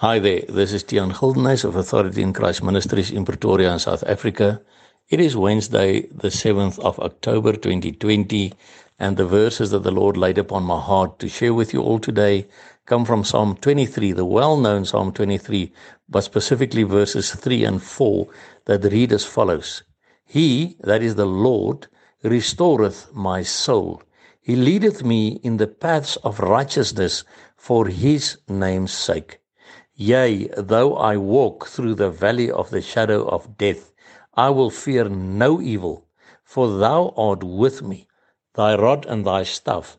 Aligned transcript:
Hi 0.00 0.18
there, 0.18 0.40
this 0.48 0.72
is 0.72 0.82
Tian 0.82 1.10
Gildenhuys 1.12 1.62
of 1.62 1.76
Authority 1.76 2.22
in 2.22 2.32
Christ 2.32 2.62
Ministries 2.62 3.10
in 3.10 3.26
Pretoria 3.26 3.78
South 3.78 4.02
Africa. 4.04 4.62
It 5.10 5.20
is 5.20 5.36
Wednesday, 5.36 6.06
the 6.06 6.28
7th 6.28 6.78
of 6.78 6.98
October 6.98 7.52
2020, 7.52 8.54
and 8.98 9.18
the 9.18 9.26
verses 9.26 9.72
that 9.72 9.82
the 9.82 9.90
Lord 9.90 10.16
laid 10.16 10.38
upon 10.38 10.62
my 10.62 10.80
heart 10.80 11.18
to 11.18 11.28
share 11.28 11.52
with 11.52 11.74
you 11.74 11.82
all 11.82 11.98
today 11.98 12.48
come 12.86 13.04
from 13.04 13.24
Psalm 13.24 13.58
23, 13.58 14.12
the 14.12 14.24
well 14.24 14.56
known 14.56 14.86
Psalm 14.86 15.12
23, 15.12 15.70
but 16.08 16.22
specifically 16.22 16.84
verses 16.84 17.34
3 17.34 17.64
and 17.64 17.82
4 17.82 18.26
that 18.64 18.84
read 18.84 19.12
as 19.12 19.26
follows 19.26 19.82
He, 20.24 20.78
that 20.80 21.02
is 21.02 21.16
the 21.16 21.26
Lord, 21.26 21.88
restoreth 22.22 23.12
my 23.12 23.42
soul. 23.42 24.02
He 24.40 24.56
leadeth 24.56 25.04
me 25.04 25.40
in 25.42 25.58
the 25.58 25.66
paths 25.66 26.16
of 26.24 26.40
righteousness 26.40 27.22
for 27.58 27.86
his 27.86 28.38
name's 28.48 28.92
sake. 28.92 29.39
Yea, 30.02 30.48
though 30.56 30.96
I 30.96 31.18
walk 31.18 31.66
through 31.66 31.94
the 31.96 32.08
valley 32.08 32.50
of 32.50 32.70
the 32.70 32.80
shadow 32.80 33.28
of 33.28 33.58
death, 33.58 33.92
I 34.32 34.48
will 34.48 34.70
fear 34.70 35.10
no 35.10 35.60
evil, 35.60 36.06
for 36.42 36.78
thou 36.78 37.12
art 37.18 37.44
with 37.44 37.82
me. 37.82 38.08
Thy 38.54 38.76
rod 38.76 39.04
and 39.04 39.26
thy 39.26 39.42
staff, 39.42 39.98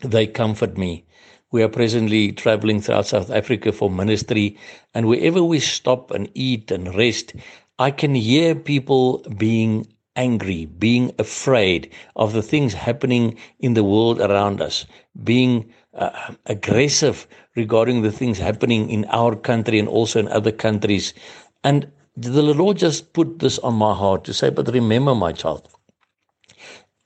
they 0.00 0.26
comfort 0.26 0.76
me. 0.76 1.04
We 1.52 1.62
are 1.62 1.68
presently 1.68 2.32
traveling 2.32 2.80
throughout 2.80 3.06
South 3.06 3.30
Africa 3.30 3.70
for 3.70 3.88
ministry, 3.88 4.58
and 4.92 5.06
wherever 5.06 5.44
we 5.44 5.60
stop 5.60 6.10
and 6.10 6.28
eat 6.34 6.72
and 6.72 6.92
rest, 6.96 7.34
I 7.78 7.92
can 7.92 8.16
hear 8.16 8.56
people 8.56 9.18
being 9.38 9.86
angry, 10.16 10.66
being 10.66 11.12
afraid 11.20 11.88
of 12.16 12.32
the 12.32 12.42
things 12.42 12.74
happening 12.74 13.38
in 13.60 13.74
the 13.74 13.84
world 13.84 14.20
around 14.20 14.60
us, 14.60 14.86
being 15.22 15.72
uh, 15.96 16.34
aggressive 16.46 17.26
regarding 17.56 18.02
the 18.02 18.12
things 18.12 18.38
happening 18.38 18.90
in 18.90 19.04
our 19.06 19.36
country 19.36 19.78
and 19.78 19.88
also 19.88 20.18
in 20.18 20.28
other 20.28 20.52
countries. 20.52 21.14
And 21.62 21.90
the 22.16 22.42
Lord 22.42 22.76
just 22.76 23.12
put 23.12 23.38
this 23.38 23.58
on 23.60 23.74
my 23.74 23.94
heart 23.94 24.24
to 24.24 24.34
say, 24.34 24.50
but 24.50 24.72
remember, 24.72 25.14
my 25.14 25.32
child, 25.32 25.68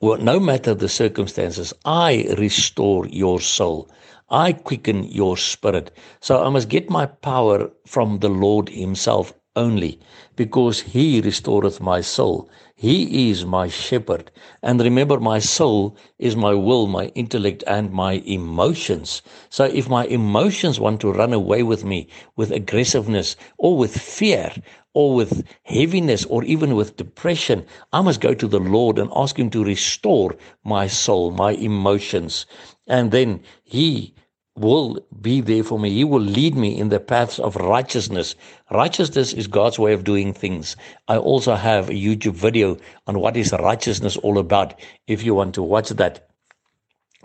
well, 0.01 0.19
no 0.19 0.39
matter 0.39 0.75
the 0.75 0.89
circumstances, 0.89 1.73
I 1.85 2.35
restore 2.39 3.07
your 3.09 3.41
soul. 3.41 3.91
I 4.31 4.53
quicken 4.53 5.05
your 5.05 5.37
spirit. 5.37 5.91
So 6.21 6.45
I 6.45 6.51
must 6.51 6.69
get 6.69 6.91
my 6.91 7.07
power 7.07 7.71
from 7.87 8.19
the 8.19 8.29
Lord 8.29 8.69
Himself 8.69 9.33
only, 9.59 9.98
because 10.37 10.81
He 10.81 11.20
restoreth 11.20 11.81
my 11.81 12.01
soul. 12.01 12.48
He 12.77 13.28
is 13.28 13.45
my 13.45 13.67
shepherd. 13.69 14.31
And 14.62 14.81
remember, 14.81 15.19
my 15.19 15.41
soul 15.41 15.97
is 16.19 16.37
my 16.37 16.55
will, 16.55 16.87
my 16.87 17.06
intellect, 17.17 17.65
and 17.67 17.92
my 17.92 18.23
emotions. 18.25 19.20
So 19.50 19.65
if 19.65 19.89
my 19.89 20.05
emotions 20.06 20.78
want 20.78 21.00
to 21.00 21.12
run 21.12 21.33
away 21.33 21.65
with 21.65 21.84
me 21.84 22.09
with 22.37 22.53
aggressiveness 22.53 23.34
or 23.59 23.77
with 23.77 23.98
fear 23.98 24.53
or 24.95 25.15
with 25.17 25.42
heaviness 25.65 26.25
or 26.27 26.45
even 26.45 26.77
with 26.77 26.97
depression, 26.97 27.67
I 27.93 28.00
must 28.00 28.20
go 28.20 28.33
to 28.34 28.47
the 28.47 28.61
Lord 28.61 28.97
and 28.98 29.11
ask 29.17 29.37
Him 29.37 29.50
to 29.50 29.65
restore 29.65 30.37
my 30.62 30.87
soul, 30.87 31.33
my 31.33 31.53
emotions. 31.53 32.47
And 32.87 33.11
then 33.11 33.41
He 33.65 34.15
will 34.59 34.98
be 35.20 35.41
there 35.41 35.64
for 35.64 35.78
me. 35.78 35.91
He 35.91 36.05
will 36.05 36.20
lead 36.20 36.56
me 36.56 36.78
in 36.78 36.89
the 36.89 37.01
paths 37.01 37.39
of 37.39 37.56
righteousness. 37.56 38.34
Righteousness 38.70 39.33
is 39.33 39.47
God's 39.47 39.78
way 39.78 39.92
of 39.92 40.05
doing 40.05 40.33
things. 40.33 40.77
I 41.09 41.17
also 41.17 41.55
have 41.55 41.89
a 41.89 41.95
YouTube 41.95 42.34
video 42.34 42.77
on 43.06 43.20
what 43.20 43.37
is 43.37 43.53
righteousness 43.53 44.17
all 44.17 44.39
about 44.39 44.75
if 45.06 45.23
you 45.23 45.34
want 45.34 45.55
to 45.55 45.62
watch 45.62 45.91
that. 45.91 46.28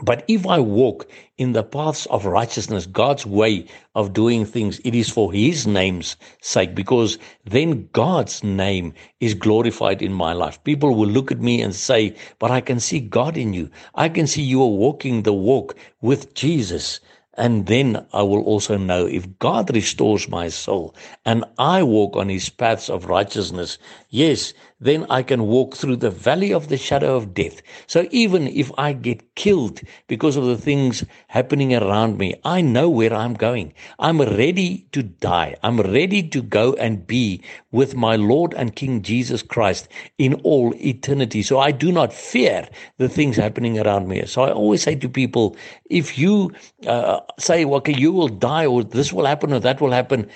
But 0.02 0.25
if 0.28 0.48
I 0.48 0.59
walk 0.59 1.08
in 1.38 1.53
the 1.53 1.64
paths 1.64 2.08
of 2.08 2.25
righteousness, 2.25 2.88
God's 2.88 3.28
way 3.28 3.68
of 3.94 4.12
doing 4.12 4.44
things, 4.44 4.81
it 4.84 4.95
is 4.95 5.09
for 5.09 5.31
His 5.31 5.68
name's 5.68 6.18
sake, 6.42 6.73
because 6.73 7.20
then 7.45 7.88
God's 7.94 8.44
name 8.44 8.95
is 9.20 9.36
glorified 9.36 10.02
in 10.02 10.12
my 10.12 10.34
life. 10.34 10.64
People 10.64 10.95
will 10.95 11.08
look 11.08 11.31
at 11.31 11.40
me 11.40 11.62
and 11.62 11.75
say, 11.75 12.16
But 12.40 12.50
I 12.50 12.59
can 12.59 12.79
see 12.79 13.00
God 13.00 13.38
in 13.38 13.53
you. 13.53 13.69
I 13.94 14.09
can 14.09 14.25
see 14.25 14.41
you 14.41 14.63
are 14.63 14.68
walking 14.68 15.22
the 15.22 15.34
walk 15.34 15.75
with 16.02 16.34
Jesus. 16.34 17.00
And 17.36 17.66
then 17.66 18.06
I 18.14 18.22
will 18.22 18.44
also 18.44 18.78
know 18.78 19.08
if 19.08 19.40
God 19.40 19.74
restores 19.74 20.30
my 20.30 20.50
soul 20.50 20.96
and 21.26 21.44
I 21.58 21.82
walk 21.82 22.16
on 22.16 22.30
his 22.30 22.50
paths 22.50 22.90
of 22.90 23.06
righteousness, 23.06 23.80
yes, 24.10 24.54
then 24.84 25.06
I 25.10 25.24
can 25.24 25.44
walk 25.48 25.76
through 25.76 25.98
the 25.98 26.10
valley 26.10 26.54
of 26.54 26.68
the 26.68 26.78
shadow 26.78 27.16
of 27.16 27.34
death. 27.34 27.62
So 27.88 28.08
even 28.12 28.48
if 28.48 28.72
I 28.78 28.94
get 28.94 29.36
killed 29.36 29.82
because 30.08 30.36
of 30.36 30.46
the 30.46 30.58
things 30.58 31.04
happening 31.28 31.74
around 31.76 32.18
me, 32.18 32.36
I 32.44 32.62
know 32.62 32.90
where 32.90 33.14
I'm 33.14 33.34
going. 33.34 33.74
I'm 34.00 34.22
ready 34.22 34.86
to 34.92 35.04
die. 35.04 35.56
I'm 35.64 35.80
ready 35.80 36.22
to 36.30 36.42
go 36.42 36.74
and 36.74 37.06
be 37.06 37.42
with 37.72 37.96
my 37.96 38.16
Lord 38.16 38.54
and 38.54 38.76
King 38.76 39.02
Jesus 39.02 39.42
Christ 39.42 39.88
in 40.18 40.36
all 40.44 40.74
eternity. 40.76 41.42
So 41.44 41.60
I 41.60 41.72
do 41.72 41.92
not 41.92 42.14
fear 42.14 42.68
the 42.98 43.10
things 43.10 43.38
happening 43.38 43.80
around 43.80 44.08
me. 44.08 44.26
So 44.26 44.44
I 44.44 44.52
always 44.52 44.84
say 44.84 44.96
to 44.96 45.10
people, 45.10 45.56
if 45.90 46.18
you 46.18 46.52
uh, 46.88 47.22
say, 47.40 47.66
okay, 47.66 47.94
you 47.94 48.12
will 48.12 48.28
die 48.28 48.66
or 48.66 48.84
this 48.84 49.14
will 49.14 49.26
happen 49.26 49.54
or 49.54 49.60
that 49.60 49.82
will 49.82 49.92
happen, 49.92 50.30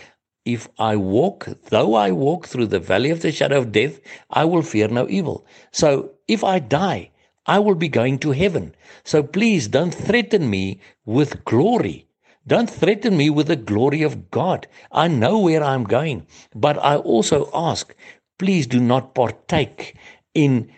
if 0.47 0.69
I 0.79 0.95
walk, 0.95 1.49
though 1.71 1.93
I 1.95 2.11
walk 2.11 2.47
through 2.47 2.67
the 2.67 2.79
valley 2.79 3.09
of 3.11 3.21
the 3.21 3.33
shadow 3.33 3.57
of 3.57 3.73
death, 3.73 3.99
I 4.29 4.45
will 4.45 4.61
fear 4.61 4.87
no 4.87 5.05
evil. 5.09 5.45
So 5.71 6.11
if 6.29 6.41
I 6.41 6.59
die, 6.59 7.11
I 7.45 7.59
will 7.59 7.75
be 7.75 7.89
going 7.89 8.19
to 8.19 8.31
heaven. 8.31 8.73
So 9.03 9.23
please 9.23 9.67
don't 9.67 9.93
threaten 9.93 10.49
me 10.49 10.79
with 11.05 11.43
glory. 11.43 12.07
Don't 12.47 12.69
threaten 12.69 13.17
me 13.17 13.29
with 13.29 13.47
the 13.47 13.57
glory 13.57 14.03
of 14.03 14.31
God. 14.31 14.67
I 14.93 15.09
know 15.09 15.37
where 15.37 15.61
I'm 15.61 15.83
going, 15.83 16.25
but 16.55 16.77
I 16.77 16.95
also 16.95 17.49
ask, 17.53 17.93
please 18.39 18.67
do 18.67 18.79
not 18.79 19.13
partake 19.13 19.97
in 20.33 20.71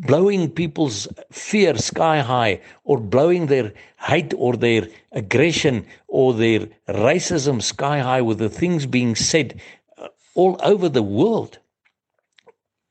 blowing 0.00 0.50
people's 0.50 1.06
fear 1.30 1.76
sky 1.76 2.20
high 2.20 2.60
or 2.84 2.98
blowing 2.98 3.46
their 3.46 3.72
hate 3.98 4.32
or 4.36 4.56
their 4.56 4.88
aggression 5.12 5.86
or 6.08 6.32
their 6.32 6.68
racism 6.88 7.62
sky 7.62 7.98
high 7.98 8.22
with 8.22 8.38
the 8.38 8.48
things 8.48 8.86
being 8.86 9.14
said 9.14 9.60
uh, 9.98 10.08
all 10.34 10.58
over 10.62 10.88
the 10.88 11.02
world. 11.02 11.58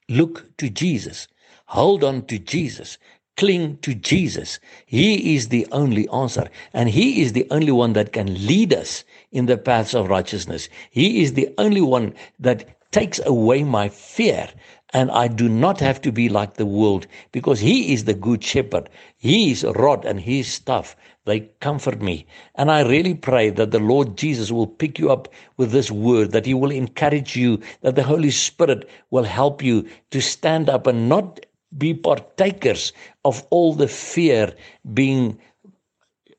Look 0.08 0.56
to 0.58 0.70
Jesus. 0.70 1.28
Hold 1.66 2.03
on 2.03 2.25
to 2.28 2.38
Jesus. 2.38 2.97
Cling 3.38 3.78
to 3.78 3.94
Jesus. 3.96 4.59
He 4.86 5.36
is 5.36 5.47
the 5.47 5.66
only 5.72 6.08
answer. 6.09 6.50
And 6.74 6.90
He 6.90 7.22
is 7.22 7.34
the 7.34 7.47
only 7.50 7.72
one 7.72 7.94
that 7.94 8.14
can 8.14 8.46
lead 8.46 8.74
us 8.74 9.03
in 9.31 9.46
the 9.46 9.58
paths 9.58 9.96
of 9.96 10.09
righteousness. 10.09 10.70
He 10.91 11.24
is 11.24 11.34
the 11.34 11.53
only 11.58 11.81
one 11.81 12.14
that 12.40 12.91
takes 12.91 13.20
away 13.26 13.64
my 13.64 13.88
fear 13.90 14.50
and 14.94 15.11
I 15.11 15.27
do 15.27 15.47
not 15.47 15.79
have 15.79 16.01
to 16.01 16.11
be 16.11 16.29
like 16.29 16.55
the 16.55 16.66
world 16.66 17.07
because 17.31 17.59
He 17.59 17.94
is 17.94 18.05
the 18.05 18.13
good 18.13 18.44
shepherd. 18.44 18.89
His 19.17 19.63
rod 19.63 20.05
and 20.05 20.19
His 20.19 20.47
staff, 20.47 20.95
they 21.25 21.41
comfort 21.59 22.01
me. 22.01 22.25
And 22.55 22.72
I 22.72 22.81
really 22.81 23.13
pray 23.13 23.49
that 23.51 23.72
the 23.72 23.79
Lord 23.79 24.17
Jesus 24.17 24.51
will 24.51 24.67
pick 24.67 24.97
you 24.97 25.11
up 25.11 25.28
with 25.57 25.72
this 25.72 25.91
word, 25.91 26.31
that 26.31 26.45
He 26.45 26.53
will 26.53 26.72
encourage 26.72 27.35
you, 27.35 27.59
that 27.81 27.95
the 27.95 28.03
Holy 28.03 28.31
Spirit 28.31 28.89
will 29.11 29.23
help 29.23 29.61
you 29.61 29.88
to 30.11 30.22
stand 30.22 30.69
up 30.69 30.88
and 30.88 31.07
not 31.07 31.39
be 31.78 31.94
partakers 31.94 32.94
of 33.25 33.45
all 33.51 33.73
the 33.73 33.88
fear 33.88 34.53
being 34.94 35.38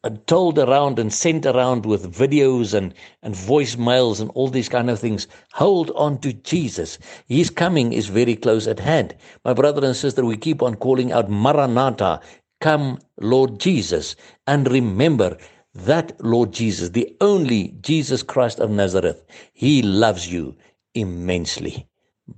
Uh, 0.03 0.11
told 0.27 0.59
around 0.59 0.99
and 0.99 1.12
sent 1.12 1.44
around 1.47 1.84
with 1.84 2.15
videos 2.15 2.75
and, 2.75 2.94
and 3.22 3.34
voicemails 3.34 4.21
and 4.21 4.31
all 4.34 4.49
these 4.49 4.69
kind 4.69 4.88
of 4.91 4.99
things. 4.99 5.28
Hold 5.53 5.91
on 5.94 6.19
to 6.21 6.33
Jesus. 6.33 6.99
His 7.28 7.50
coming 7.50 7.93
is 7.93 8.09
very 8.09 8.37
close 8.37 8.66
at 8.66 8.81
hand. 8.81 9.15
My 9.44 9.53
brother 9.55 9.87
and 9.87 9.97
sister, 9.97 10.25
we 10.25 10.37
keep 10.39 10.62
on 10.62 10.77
calling 10.77 11.12
out 11.12 11.31
Maranatha, 11.31 12.21
come, 12.60 12.99
Lord 13.21 13.60
Jesus. 13.60 14.16
And 14.47 14.71
remember 14.71 15.37
that 15.75 16.19
Lord 16.25 16.53
Jesus, 16.53 16.91
the 16.91 17.16
only 17.21 17.75
Jesus 17.81 18.22
Christ 18.22 18.60
of 18.60 18.71
Nazareth, 18.71 19.22
he 19.53 19.83
loves 19.83 20.33
you 20.33 20.57
immensely. 20.95 21.86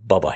Bye 0.07 0.19
bye. 0.19 0.31